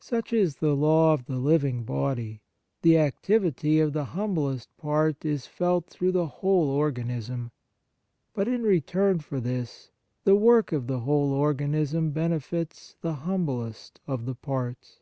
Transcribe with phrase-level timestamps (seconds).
[0.00, 2.42] Such is the law of the living body.
[2.82, 7.52] The activity of the humblest part is felt through the whole organism;
[8.34, 9.92] but, 47 On Piety in return for this,
[10.24, 14.98] the work of the whole organism benefits the humblest of the parts.